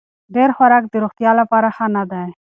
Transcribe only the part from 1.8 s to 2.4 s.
نه دی.